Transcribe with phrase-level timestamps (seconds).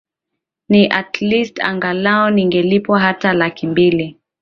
[0.69, 4.17] ni at least angalao ningelipwa hata laki mbili